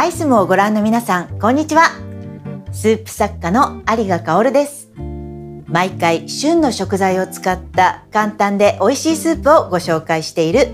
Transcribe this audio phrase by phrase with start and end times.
[0.00, 1.90] アイスムをご覧の皆さん、こんにちは。
[2.72, 4.90] スープ作家の有賀香です。
[5.66, 10.68] 毎回旬の食材を使った簡単で美味しいスープをご紹介している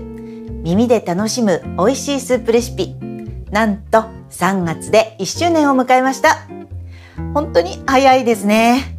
[0.63, 2.95] 耳で楽しむ美味しいスープレシピ。
[3.51, 6.47] なんと3月で1周年を迎えました。
[7.33, 8.97] 本当に早いですね。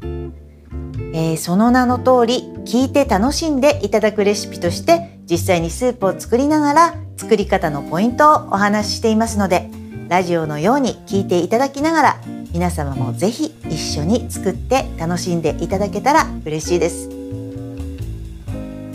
[1.15, 9.71] えー、その名の通り聞いて楽しんでいただくレシピとして実際にスープを作りながら作り方のポイントをお話ししていますので
[10.09, 12.21] ラジオのように聞いていただきながら
[12.53, 17.11] 皆様もぜひ一緒に作って楽しんでいただけたら嬉しいです。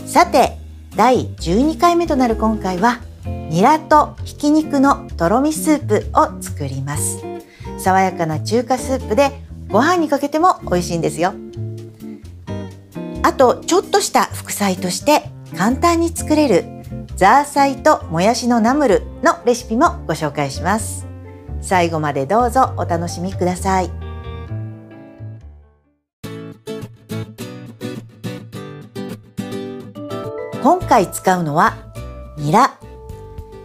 [0.06, 0.58] さて
[0.96, 7.22] 第12回目となる今回はニラとひき肉のとろみスープを作ります。
[7.78, 9.30] 爽やかな中華スープで
[9.68, 11.34] ご飯にかけても美味しいんですよ。
[13.22, 15.22] あとちょっとした副菜として
[15.56, 16.64] 簡単に作れる
[17.16, 21.03] ザーサイともやしのナムルのレシピもご紹介します。
[21.64, 23.90] 最後までどうぞお楽しみください。
[30.62, 31.76] 今回使うのは
[32.36, 32.78] ニラ。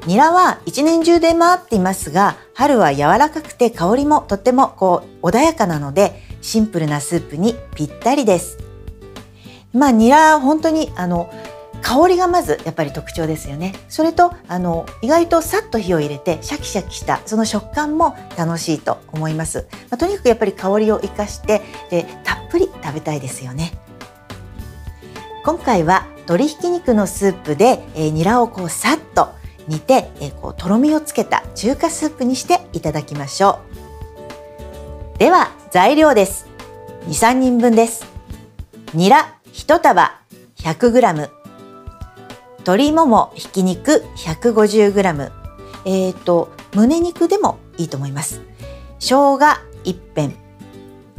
[0.07, 8.57] ニラは一年中出回っていますが春は柔らかくて香りもとってもこう穏やかなのでシンプルなスープにぴったりです。
[9.73, 11.29] まあニラ本当にあの
[11.89, 13.73] 香りがまずやっぱり特徴ですよね。
[13.87, 23.71] それとあの意外とさっと火を入れてシャキシャキしたその食感も楽しいと思います、まあ、とにかくやっぱり香りを生かしてでたっぷり食べたいですよね。
[25.43, 29.29] 今回は鶏ひき肉のスープで、えー、ニラをこうさっと
[29.67, 33.61] 煮て、えー、こうとろみをつけた中華スープにしていただきましょ
[35.15, 35.17] う。
[35.17, 36.45] では材料です。
[37.07, 38.05] 23人分です。
[38.93, 40.19] ニラ1束。
[40.57, 41.38] 100g
[42.59, 45.31] 鶏ももひき肉 150g
[45.85, 48.41] えっ、ー、と胸肉でもいいと思います。
[48.99, 49.39] 生姜
[49.83, 50.37] 1片。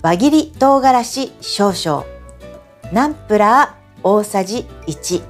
[0.03, 2.05] 輪切り唐辛子少々。
[2.93, 5.23] ナンプラー大さじ1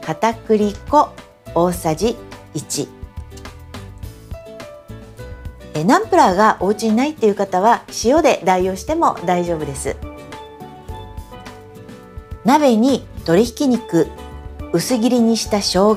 [0.00, 1.10] 片栗粉
[1.54, 2.16] 大さじ
[2.54, 2.88] 1
[5.74, 9.96] えナンプラーがお家にないっていう方は塩で代用しても大丈夫です。
[12.44, 14.06] 鍋に鶏ひき肉
[14.76, 15.96] 薄切りにした生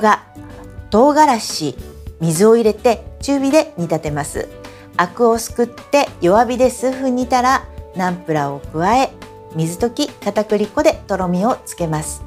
[0.88, 1.76] 唐辛子
[2.18, 4.48] 水を入れて中火で煮立てます。
[4.96, 9.10] アクをすくって弱火で数分煮たらナンプラーを加え
[9.54, 12.22] 水溶き片栗粉でとろみをつけます。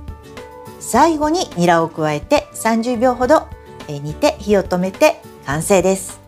[0.80, 3.48] 最後にニラを加えて30秒ほど
[3.90, 6.23] 煮て火を止めて完成です。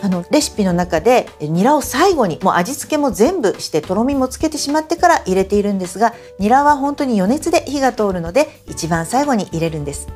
[0.00, 10.08] あのレシピの中でニラを最後にもう味付けも全部してとろみもつけてしまってから入れているんですがニラは本当に余熱で火が通るので一番最後に入れるんです。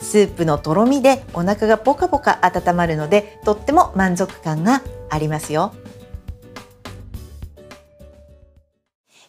[0.00, 5.72] スープのとろみでお腹がポカポカ温まるのでとっても満足感がありますよ。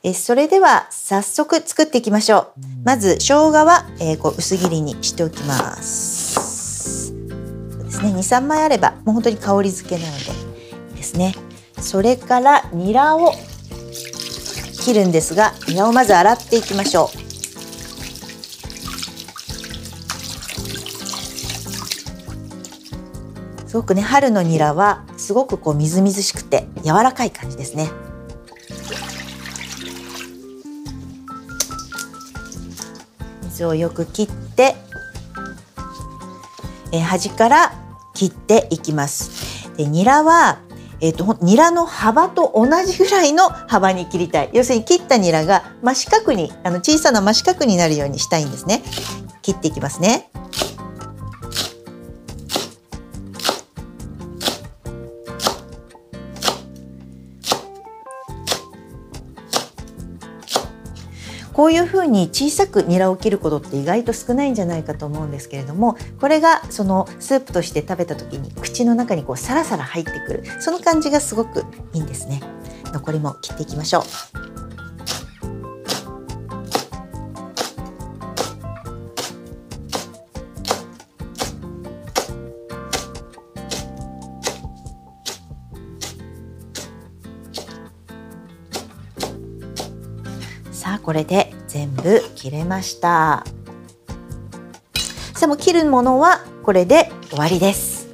[0.06, 2.62] えそれでは早速作っていきましょう。
[2.84, 6.43] まず生姜は、えー、こう薄切りにしておきます。
[8.04, 10.24] ね23枚あればもう本当に香り付けなので
[10.96, 11.34] ですね。
[11.80, 13.34] それからニラを
[14.84, 17.24] 切るんですがニラをまず洗っていきましょう。
[23.68, 27.90] すごくね春のニラはすごくこうみずみずしくて柔らかい感じですね。
[33.46, 34.76] 水をよく切って
[36.92, 37.74] え端から
[38.24, 39.70] 切っていきます。
[39.76, 40.60] でニラは
[41.02, 44.50] えーと、ニラの幅と同じぐらいの幅に切りたい。
[44.54, 48.82] 要するに切ったニラが真四角にあの小さな真四角になるようにしたいんですね。
[49.42, 50.30] 切っていきますね。
[61.54, 71.64] こういうふうに小さくニラを切ることって意外と少ないんじゃないかと思うんですけれどもこれがそのスープとして食べた時に口の中にこうサラサラ入ってくるその感じがすごく
[71.94, 72.42] いいんですね。
[72.92, 74.04] 残りも切っていきましょう。
[90.72, 91.53] さあこれで
[92.04, 93.46] 部切れました。
[95.34, 98.10] さあもう切るものはこれで終わりです。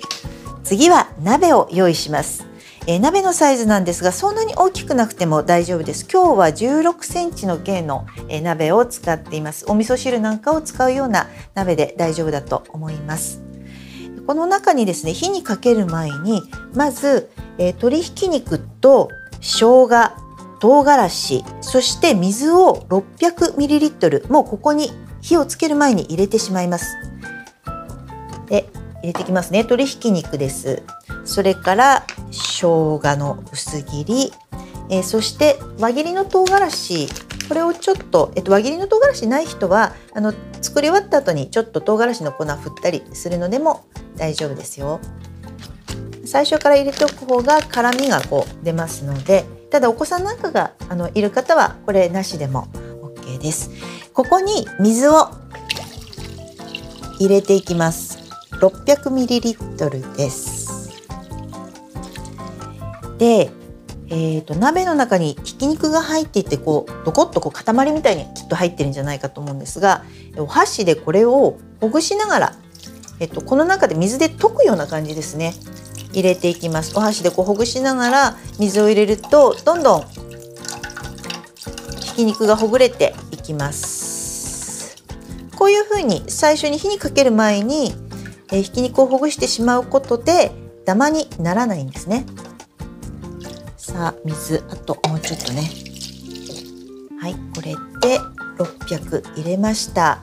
[0.63, 2.45] 次は鍋を用意します。
[2.88, 6.07] えー、鍋のサイズなんですがそんなに大きくなくても大丈夫です。
[6.12, 9.65] 今日は16センチの径の、えー、鍋を使っています。
[9.68, 13.41] お味噌汁なんかを使うような鍋で大丈夫だと思います。
[14.25, 16.44] この中にですね火にかける前に
[16.74, 19.09] まず、えー、鶏ひき肉と
[19.41, 20.29] 生姜
[20.60, 24.92] 唐辛子そして水を 600ml もうここに
[25.22, 26.96] 火をつける前に入れてしまいます。
[28.48, 28.70] で
[29.02, 29.60] 入れてきますね。
[29.60, 30.84] 鶏ひき肉です。
[31.24, 34.34] それから生姜の薄切り、
[34.90, 37.08] えー、そして輪切りの唐辛子。
[37.48, 43.86] これをちょっと、えっと、輪切りの唐辛子ない人はあの作り終わった後にちょっと唐辛子の粉振ったりするのでも
[44.18, 45.00] 大丈夫ですよ。
[46.26, 52.68] 最初から入れておく方が辛みがこう出ますのでただお子さんなんかがあのいる方はこれなしでも
[53.16, 53.71] OK です。
[54.13, 55.30] ここに水を
[57.19, 58.18] 入れていきます。
[58.60, 60.89] 600ml です。
[63.18, 63.51] で、
[64.10, 70.04] えーと、鍋の中にひき肉が入っていてこうドコッとこう塊みたいにきっと入ってるんじゃないかと思うんですが
[70.38, 72.56] お箸でこれをほぐしながら、
[73.19, 75.54] えっと、この中で水で溶くような感じですね
[76.12, 76.98] 入れていきます。
[76.98, 80.06] お箸でこうほぐしながら水を入れるとどんどん
[82.00, 84.98] ひき肉がほぐれていきます。
[85.56, 87.94] こういうふうに最初に火にかける前に、
[88.52, 90.52] え、ひき肉をほぐしてしまうことで
[90.86, 92.26] ダマにならないんですね。
[93.78, 95.70] さあ水あともうちょっとね。
[97.20, 98.20] はいこれで
[98.58, 100.20] 600入れました。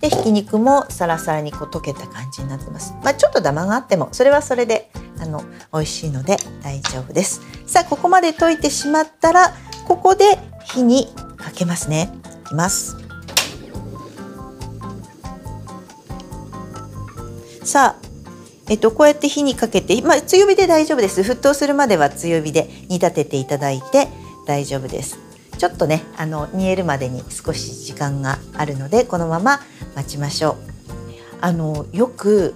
[0.00, 2.94] でひき肉もサラサラにこう溶けた感じになってます。
[3.02, 5.42] まあ、ちょっとダマがあってもそれはそれであの
[5.72, 7.40] 美味しいので大丈夫です。
[7.66, 9.54] さあここまで溶いてしまったら
[9.86, 12.10] ここで火にかけますね。
[12.44, 12.96] いきます。
[17.64, 18.08] さあ
[18.70, 21.22] えっと、こうやって火にかけて、まあ、強火で大丈夫です。
[21.22, 24.08] 沸騰するまでは強火で煮立てていただいて
[24.46, 25.18] 大丈夫です。
[25.56, 29.60] ちょっとねあの煮えるまでに少し時間があるのでこのまま
[29.96, 30.56] 待ちましょう。
[31.40, 32.54] あのよく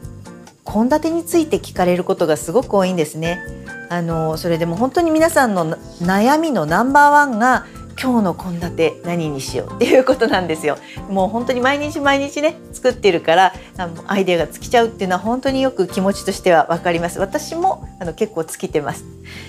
[0.64, 3.40] 献立について聞かれることがすごく多いんですね
[3.88, 7.66] あのそれでも本当に皆さんの悩みのナンバーワンが
[8.00, 10.78] 今日の献立何にしようっていうことなんですよ。
[11.10, 17.18] もう本当に毎日毎日ね作ってるからあのアイデアが尽きちゃうっていうのは本当によく気持ちとしては分かります。
[17.18, 19.04] 私もあの結構尽きてます。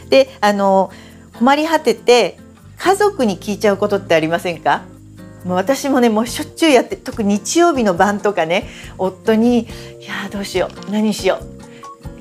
[0.09, 0.91] であの
[1.39, 2.37] 困り果てて
[2.77, 4.83] 家族に聞いちゃうことってありませんか？
[5.45, 9.59] もう私もねもうしょっちゅうやって特に日曜日の晩とかね夫に
[9.99, 11.45] 「いやどうしよう何しよう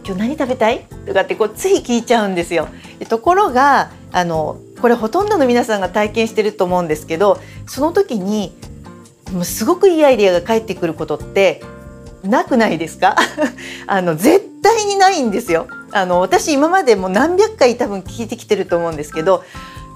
[0.05, 2.69] 今日何食べたい?」とかってこうつい聞いちゃうんですよ。
[3.09, 8.53] ところがあのこれほとんどの皆さんが体験してると思うんですけどその時に
[9.33, 11.63] もうすごくいいアイデアが返ってくることって
[12.25, 13.17] なくないですか？
[13.87, 19.43] あの絶対にないんですよあの私今までも何百回多分聞いてきてると思うんですけど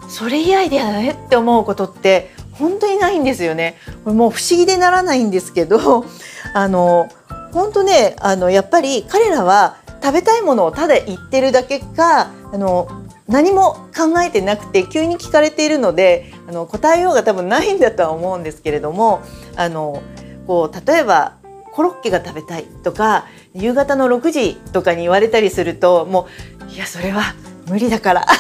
[0.08, 3.76] それいいアイデアだねって思うことって本当にないんですよね。
[4.04, 6.04] これもう不思議でならないんですけど
[6.54, 7.08] あの
[7.52, 12.88] 本当ねあのやっぱり彼らは食べたいものをただ言ってるだけかあの
[13.28, 19.20] 何も考えてなくて急に聞かれているのであの答えようが多分ないんだとは思うんですけれども
[19.56, 20.02] あの
[20.46, 21.32] こう例えば
[21.72, 26.28] コロッケが食べたいとか夕方の6時とかに言われたりするとも
[26.68, 27.34] ういやそれは
[27.68, 28.26] 無理だから。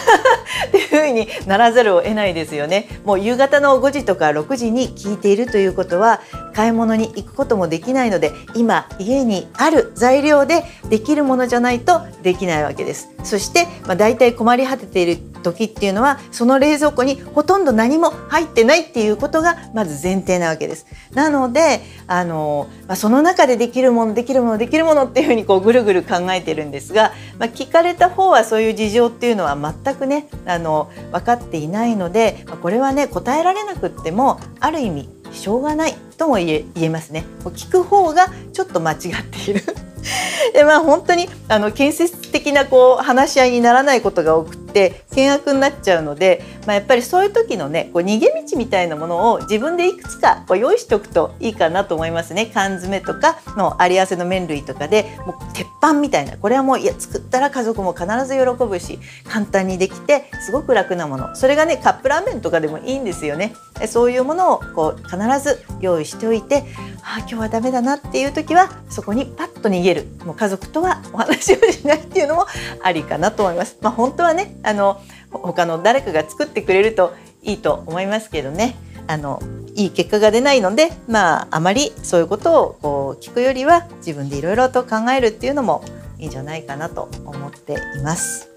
[0.68, 2.88] っていう風にならざるを得ないですよね。
[3.04, 6.20] もう夕方の5時とか6時に聞いているということは
[6.54, 13.10] 買い物に行くこともできないので今家にある材料でできるものじゃないとできないわけです。
[13.24, 20.86] そして、まあ、大体困り果てている時っていうのはその冷蔵庫にほとんど何も入ってないっていうことがまず前提なわけです。
[21.12, 37.24] なのであの、まあ、その中でできるものできるものできるものっていうふうにこうぐるぐる考えてるんですが、まあ、聞かれた方はそういう事情っていうのは全くねあの分かっていないので、これはね答えられなくってもある意味しょうがないとも言え言えますね。
[37.44, 38.98] 聞く方がちょっと間違っ
[39.30, 39.62] ている
[40.52, 44.65] でまあ本当にあの建設的なこう話し合いにならないことが多くて
[45.08, 52.46] 険悪になっちゃうので、まあ、やっぱりそういう時のねこう逃げ道みたいなものを自分でいくつかこう用意しておくといいかなと思いますね。
[52.52, 56.36] 缶詰とかのあり合わせの麺類とかでもう鉄板みたいな。
[56.36, 61.34] これはもういや作ったら家族も必ず喜ぶし簡単にできてすごく楽なもの。
[61.34, 63.54] それがねカップラーメンとかでもいいんですよね。
[63.88, 66.64] そういうものをこう必ず用意しておいて
[67.02, 70.06] あ今日はダメだなっていう時はそこにパッと逃げる。
[70.24, 72.46] もう家族とはお話をしないっていうのも
[72.82, 73.76] ありかなと思います。
[73.80, 78.76] まあ、本当はねあの他の誰かが作ってくれるといいと思いますけどね。
[79.08, 79.40] あの
[79.76, 85.84] いい結果が出ないのでまああまりそういうことをこう聞くよりは自分でいろいろと考えるっていうのも
[86.18, 88.50] いいんじゃないかなと思っています。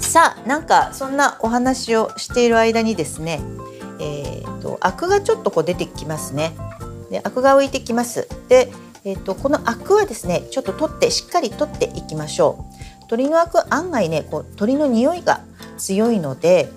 [0.00, 3.40] さあなんかそんなお話をしている間にですね
[4.02, 6.52] えーと、アクがちょっとこう出てきますね。
[7.10, 8.28] でアクが浮いてきます。
[8.48, 8.72] で
[9.04, 12.71] えっ、ー、とこのアクはですねちょっと取ってしっかり取っていきましょう。
[13.12, 15.42] 鶏のアク案外ねこう鶏の匂いが
[15.76, 16.70] 強いので、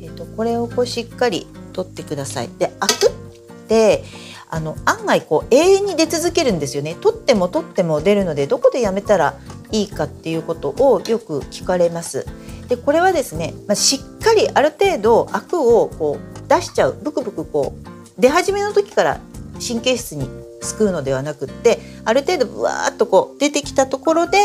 [0.00, 2.48] えーと、これをこうしっかり取ってください。
[2.56, 4.04] でアクって
[4.48, 6.94] あの案外こう永遠に出続けるんですよね。
[7.00, 9.34] 取っても取っても出るのでどこでやめたら
[9.72, 12.24] いいかっていうことをよく聞かれます。
[12.68, 16.96] でこれはですね、まあ、しっかりある程度アクをこう出しちゃう。
[17.02, 19.20] ブクブクこう出始めの時から
[19.66, 20.28] 神経質に
[20.62, 24.38] すくうのではなくってある程度ブワーッとこう出てきたところで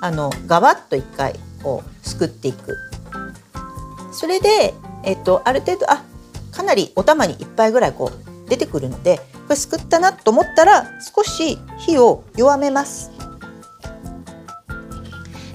[0.00, 2.76] あのガバッと一回こうすくっていく
[4.12, 6.02] それで、えっと、ある程度あ
[6.50, 13.10] かなりお玉に1杯ぐらいこう出てくるのでこれすくったなと思ったら少し火を弱めます。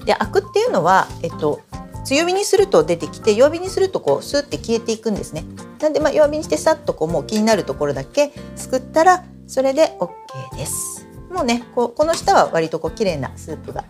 [0.04, 1.60] でアクっていうのは、えっと、
[2.04, 5.44] 強火にすると出てきて弱火にするとこうスーって消えていくんですね。
[5.80, 11.06] なんでまあ弱火にしてさっとこうもう気になるところだけすくったらそれで OK です。
[11.30, 13.84] もうねここの下は割とこう綺麗なスープが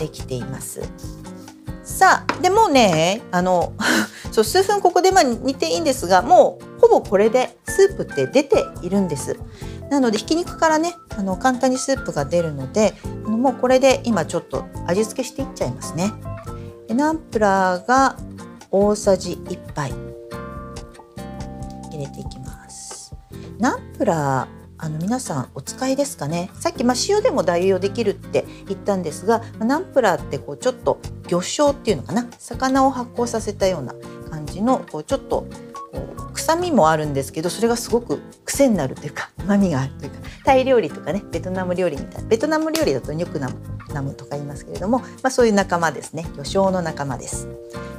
[0.00, 0.80] できています。
[1.84, 3.72] さあでもねあの
[4.32, 9.38] そう数分ここでまあ煮ていいんですがもうほぼこれでスープって出ているんです。
[9.90, 12.94] なのでひき肉からねあの簡単にスープが出るので
[13.26, 16.12] あのもうこれで今ちょっと味付けしていっちゃいますね。
[16.88, 18.16] でナンプラーが
[18.70, 19.92] 大さじ1杯
[21.90, 23.12] 入れていきます。
[23.58, 26.50] ナンプラーあの皆さんお使いですかね？
[26.54, 32.26] さっきま塩でも代用できるって言ったんですがナンプラーってこうちょっと魚醤っていうのかな？
[32.38, 33.94] 魚を発酵させたような
[34.30, 35.46] 感じのこうちょっと
[35.92, 43.56] こう臭みもあるんですけどそれがすごく癖になるというか旨みがあるというかタイ料理とかねベトナム料理みたいなベトナム料理だとニョクナム
[43.92, 46.24] ナムとか言いますけれども、まあ、そういう仲間ですね。
[46.34, 47.48] 魚醤の仲間です。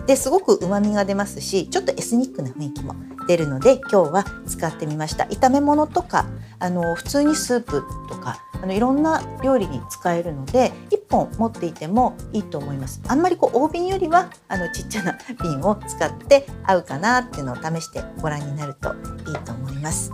[0.08, 2.96] ですごく旨味が出ますしちょっとエスニックな雰囲気も
[3.28, 5.26] 出るので今日は使ってみました。
[5.26, 6.26] 炒め物とか
[6.60, 13.02] あの普通にスープとかあのいろんな料理に使えるので1本持っていてもいいと思います。
[13.08, 18.94] あんまりこう大瓶よりはあのちっちゃな瓶を使って合うかなっていうのを試してご覧になると
[19.30, 20.12] いいと思います、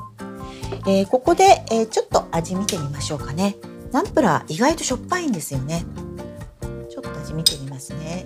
[0.87, 3.55] えー、ここで、えー、ちょっと味見てみましょうかね。
[3.91, 5.85] ナンプラー意外としょっぱいんですよね。
[6.89, 8.25] ちょっと味見てみますね。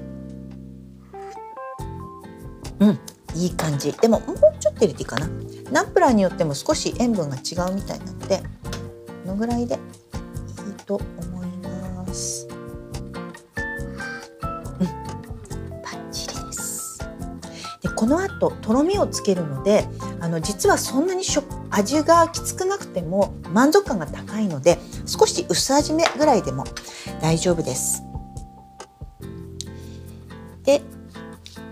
[2.80, 3.00] うん
[3.36, 3.94] いい感じ。
[3.94, 5.28] でももうちょっと入れていいかな。
[5.72, 8.44] ナンプラーによっても少し塩分が違うみたいなので
[9.24, 9.80] このぐらいでいい
[10.86, 12.48] と思います。
[12.50, 12.62] うん
[15.82, 17.00] バッチリです。
[17.82, 19.88] でこの後とろみをつけるので
[20.20, 26.66] あの実はそんなにしょ味がきつくなくても満足感が高いので少し薄味めぐらいでも
[27.22, 28.04] 大丈夫です。
[30.64, 30.82] で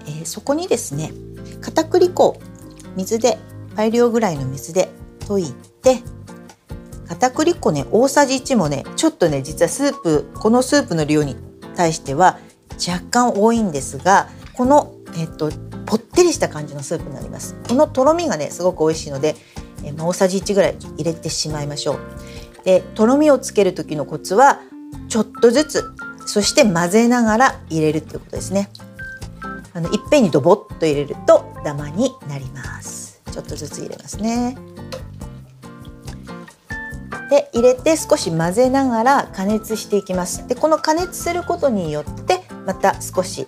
[0.06, 1.12] えー、そこにですね
[1.62, 2.42] 片栗粉を
[2.96, 3.38] 水で
[3.76, 6.02] 倍量ぐらいの水で溶いて
[7.08, 11.36] 片栗粉ね大さじ1もねちょっとね実はスープこのスープの量に
[11.76, 12.40] 対しては
[12.88, 15.52] 若干多いんですがこのえっと
[15.86, 17.56] ぽってりした感じのスープになります。
[17.68, 19.36] このとろみがねすごく美味しいので、
[19.84, 22.00] えー、大さじ1ぐらい入れてしまいましょう。
[22.64, 24.60] でとろみをつける時のコツは
[25.08, 25.84] ちょっとずつ
[26.26, 28.70] そして混ぜながら入れるっていうことですね。
[29.74, 33.22] あのいっぺんにドボッと入れるとダマになります。
[33.32, 34.58] ちょっとずつ入れますね。
[37.30, 40.48] で入れて少し混ぜながら加熱していきます。
[40.48, 43.48] でこの加熱することによってまた少し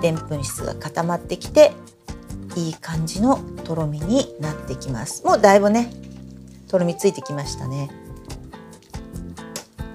[0.00, 1.72] でんぷん質が固まってきて
[2.56, 5.24] いい感じのとろみになってきます。
[5.24, 5.92] もうだいぶね
[6.68, 7.90] とろみついてきましたね。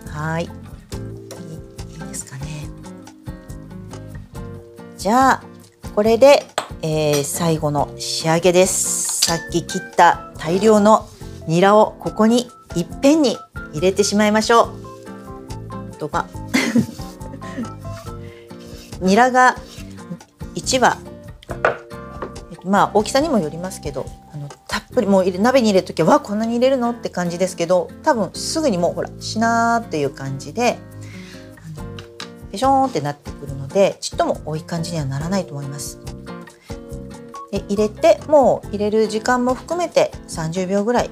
[0.10, 0.46] はい。
[0.46, 2.68] いいですかね。
[4.98, 5.44] じゃあ
[5.96, 6.46] これで、
[6.82, 9.22] えー、最後の仕上げです。
[9.22, 11.08] さっき切った大量の
[11.48, 13.38] ニラをここにいっぺんに
[13.74, 14.74] 入れてしまいましょ
[15.92, 15.96] う。
[15.98, 16.26] とば
[19.00, 19.56] ニラが
[20.56, 20.98] 1羽。
[22.66, 24.23] まあ大きさにもよりますけど。
[25.02, 30.78] もう鍋に入れる時はこんなに入れるのって感じですけど多分すぐにもうほらしなーっていう感じで
[32.52, 36.00] ペショーンってなってくるのでちっとも多い感じにはならないと思います。
[37.52, 41.10] で入れてもう入れる時間も含めて30秒ぐらい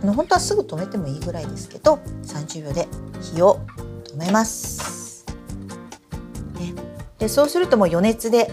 [0.00, 2.88] 本当はすぐ止めてもいいぐらいですけど30秒で
[3.20, 3.60] 火を
[4.04, 5.24] 止めます。
[7.18, 8.50] でそうするともう余熱で、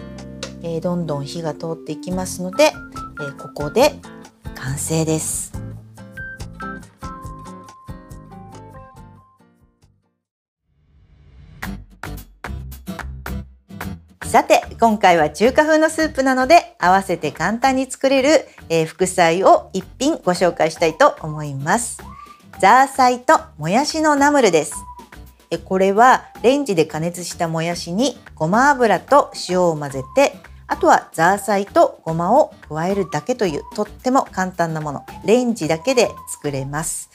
[0.61, 2.65] えー、どんどん火が通っていきますので、
[3.19, 3.95] えー、ここで
[4.59, 5.53] 完成です。
[14.29, 21.99] さて今回は中華風のスープなので合わせて簡単に作れる、えー、副菜を一品ご紹介したいと思います、
[22.59, 24.75] ザーサイともやしのナムルです
[25.65, 30.33] これはレンジで加熱したもやしにごま油と塩を混ぜて
[30.69, 35.05] あとはザーサイとごまを加えるだけというとっても簡単なもの。
[35.25, 37.09] レンジだけで作れます、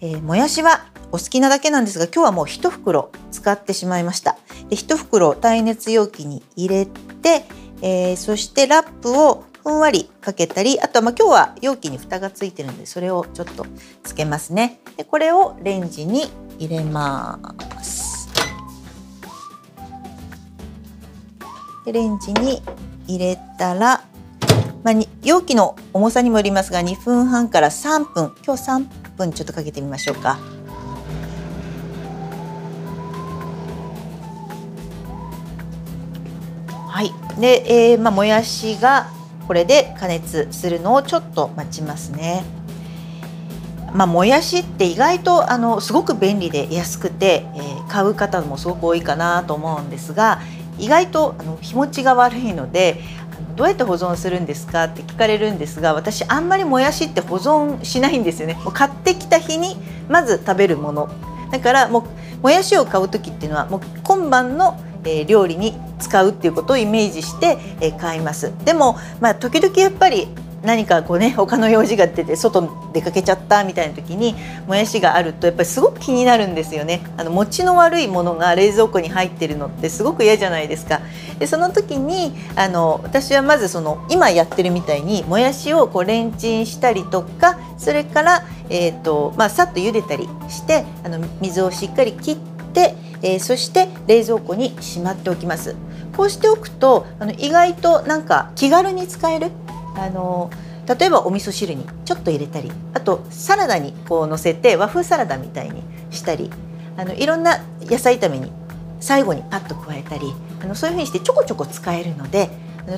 [0.00, 4.38] えー、もやしはお好きなだけなんですが今日はもう1袋使ってしまいました。
[4.70, 7.44] で1袋耐熱容器に入れて、
[7.82, 13.66] えー、そしてラップをふんわりかけたりあとはまあ今日は容器に蓋がついてるのでそれをちょっと
[14.02, 14.80] つけますね。
[14.96, 17.38] でこれをレンジに入れま
[17.82, 18.28] す。
[21.84, 22.62] でレンジに
[23.06, 24.04] 入れたら、
[24.82, 30.38] まあ、容器の重さにもよりますが2分半から3分今日3分ちょっとかけてみましょうか。
[36.88, 39.10] はい、で、えー、まあ、もやしが
[39.48, 42.44] これで加熱するのをちょっと待ちますね。
[43.94, 50.40] まあ、もやしって意外とあのすごく便利で安くて、えー、買う方もすごく多いかなと思うんですが
[50.78, 53.00] 意外とあの日持ちが悪いので
[53.56, 58.54] どうやって保存するんですかって聞かれるんですが私あんまりもやしって保存しないんですよね。
[58.64, 59.76] もう買ってきた日に
[60.08, 61.10] まず食べるもの。
[61.50, 62.06] だからも
[62.40, 68.52] うもやしを買う時っていうのはもう今晩のえ料理に使うっていうことをイメージして、え買います。
[68.64, 70.28] でも、まあ、時々やっぱり
[70.62, 74.34] 何かこうね他の用事が出て外出かけちゃったみたいな時に
[74.66, 77.00] もやしがあるとやっぱりすごく気になるんですよね。
[77.16, 81.00] あの餅の悪いものが冷蔵庫に入ってるのってすごく嫌じゃないですか。
[81.38, 92.36] でその時にあの私はまずその今やってるみたいにもやしをこうレンチンしたりとかそれから、えーとまあ、さっと茹でたりしてあの水をしっかり切っ
[92.72, 95.74] て、えー、そして冷蔵庫にしまっておきます。
[96.16, 99.50] こうしておくとあの意外となんか気軽に使える
[99.94, 100.50] あの
[100.98, 106.50] 例えばお味噌汁にちょっと入れたりあとサラダにこう乗せて和風サラダみたいにしたり
[106.96, 108.50] あのいろんな野菜炒めに
[109.00, 110.32] 最後にパッと加えたり
[110.62, 112.50] あのそういうふうにしてちょこちょこ使えるので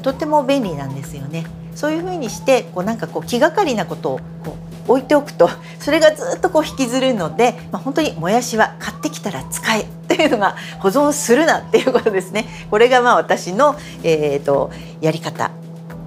[0.02, 1.44] とっても便利なんですよね。
[1.74, 4.57] そういうふうにしてこうなんかこう気がかりなことをこ
[4.88, 12.46] う置いておくとそれがずっとこう引きずるので、まあ、本当にもやしは買ってきたら使えっていうのが保存するなっていうことですね。
[12.70, 15.50] これがまあ私の、えーとやり方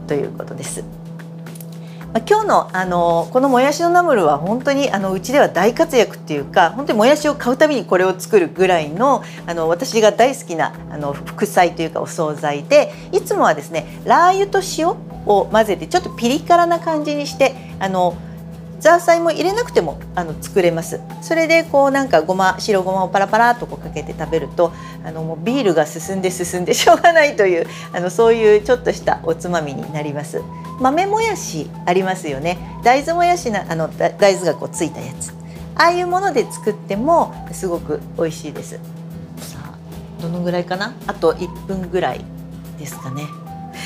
[0.08, 0.84] ということです。
[2.13, 14.89] ま、今日のあのこのもやしのナムルは本当にあのうちでは大活躍っていうか本当にもやしを買うたびにこれを作るぐらいのあの私が大好きなあの副菜というかお惣菜でいつもはですねラー油と塩
[15.28, 18.17] を混ぜてちょっとピリ辛な感じにしてあの
[18.80, 21.00] ザーサイも入れなくてもあの作れます。
[21.22, 24.72] それでこうなんかごま白ごまをパラパラとこうかけて食べると
[25.04, 30.42] あのもうビールが進んで進んで しょうがないというあのそういうちょっとしたおつまみになります。
[30.80, 32.58] 豆もやしありますよね。
[32.84, 35.34] 大豆もやしなあの大豆がこうついたやつ。
[35.76, 38.76] ああいうもので作ってもすごく美味しいです。
[39.40, 40.94] さあどのぐらいかな？
[41.08, 42.24] あと1分ぐらい
[42.80, 43.24] ですかね。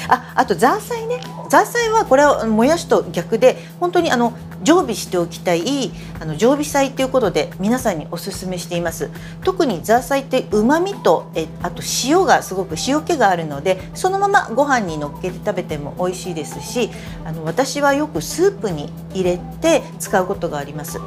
[0.07, 1.19] ああとザーサイね。
[1.49, 4.33] ザーサイはこれはもやしと逆で本当にあの
[4.63, 9.09] 常備しておきたいあの常備菜ということで皆さんにおすすめしています。
[9.43, 16.89] 特にザーサイってうまみとえあと塩がすごく塩気があるのでそのままご飯にのっけて食べても美味しいですし
[17.25, 20.99] あの私はよくスープに入れて使うことがあります。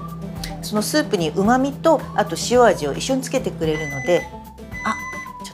[0.62, 4.26] そのスープにうまみとあと塩味を一緒につけてくれるので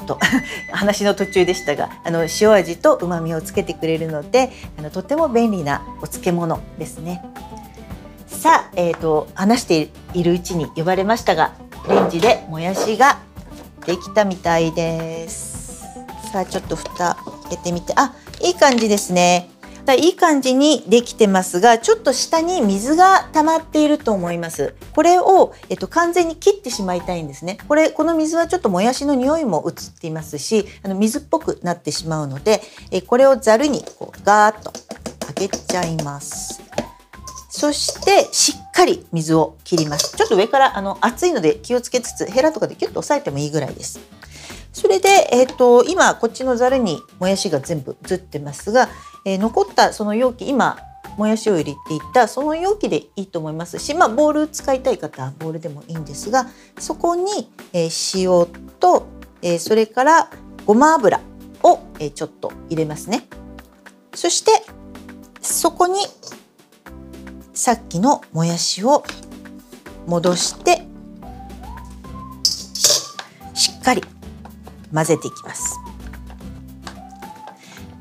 [0.06, 0.18] と
[0.72, 7.22] 話の途中でしたがあの塩味とうまみをつけてくれるのであのとても便利なお漬物ですね。
[8.26, 11.52] さあ、えーと、話しているうちに呼ばれましたが
[11.88, 13.18] レンジでもやしが
[13.84, 15.84] できたみたいです。
[16.32, 17.16] さあちょっと蓋
[17.48, 19.50] 開けてみてあいい感じですね。
[19.94, 24.74] いい感じにできてますがちょっと下に水が溜まっていると思います。
[24.94, 27.59] これを、えっと、完全に切ってしまいたいんですね。
[27.68, 34.72] これこの水はちょっともやしの匂いも移っていますしあの水っぽくなってしまうのでえこれをざるにこうガーッと
[35.24, 36.61] かけちゃいます。
[37.50, 40.16] そしてしっかり水を切ります。
[40.16, 44.00] ちょっと上からあの熱いので気をつけつつヘラとかでキュッと押さえてもいいぐらいです。
[44.72, 48.88] それで、えーと、今こっちのざるにもやしが全部移ってますが、
[49.24, 50.78] えー、残ったその容器今
[51.16, 56.46] もやしを入れていったその容器でいいと思いますし、まあ、ボウル使いたい方はボウルでもいいんですが
[56.78, 58.46] そこに、えー、塩
[58.78, 59.06] と、
[59.42, 60.30] えー、それから
[60.64, 61.20] ごま油
[61.62, 63.26] を、えー、ちょっと入れますね。
[64.14, 64.50] そして
[65.40, 65.98] そこに
[67.54, 69.04] さっきのもやしを
[70.06, 70.87] 戻して
[73.54, 74.02] しっかり
[74.92, 75.79] 混ぜていきます。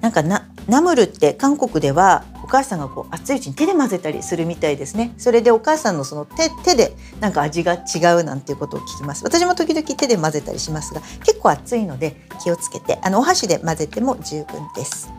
[0.01, 5.13] なんかなナムルって韓国ではお母さんがこう熱いうちに手で混ぜたりするみたいですね。
[5.17, 9.23] それでお母さんのその手手でなんか味が違うなんていうことを聞きます。
[9.23, 15.09] 私も時々手で混ぜたりしますが結構熱いので気をつけてあのお箸で混ぜても十分です。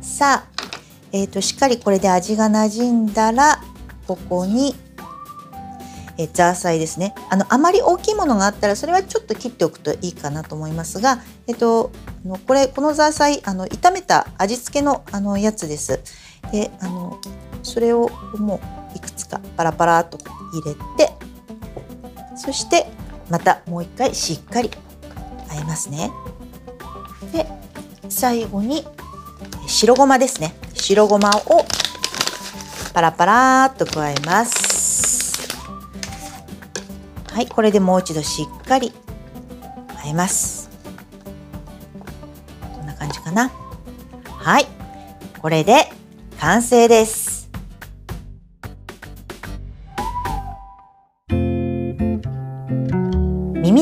[0.00, 0.46] さあ、
[1.12, 3.60] えーと、しっかりこれで味がなじんだら
[4.06, 4.74] ここに
[6.16, 11.90] えザーサイですねあのあまり大きいものがあったらそれはちょっと切っておくといいかなと思いますが、えっと、
[12.46, 16.00] これこのザーサイあの炒めた味付けのあのやつです。
[16.52, 17.18] であの
[17.62, 18.60] それをも
[18.94, 20.18] ういくつかパラパラと
[20.52, 20.74] 入れ
[21.06, 21.12] て
[22.36, 22.86] そして
[23.30, 24.70] またもう一回しっかり
[25.48, 26.12] あえますね。
[27.32, 27.46] で
[28.08, 28.84] 最後に
[29.66, 31.64] 白ごまですね白ごまを
[32.92, 34.63] パラパラっと加えます
[37.34, 38.92] はいこれでもう一度しっかり
[39.88, 40.70] あえます。
[42.76, 43.50] こんな感じかな。
[44.24, 44.66] はい
[45.42, 45.90] これで
[46.38, 47.50] 完成です。
[51.28, 52.20] 耳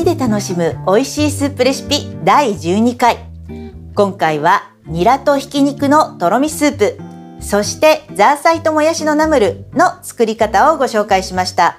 [0.03, 3.19] で楽しむ美味しいスープレシピ第12回。
[3.93, 6.97] 今回はニラとひき肉のとろみスープ。
[7.39, 11.77] そしてザーサイともやしのナムルの作り方をご紹介しました。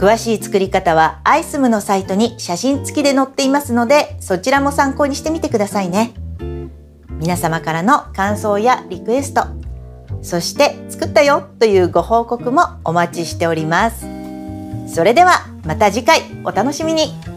[0.00, 6.14] 詳しい作り方はアイスムのサイトに写真付きで載っていますのでそちらも参考にしてみてくださいね。
[7.18, 9.42] 皆様からの感想やリクエスト
[10.22, 14.06] そして作ったよというご報告もお待ちしております。
[14.86, 17.29] それではまた次回お楽しみに。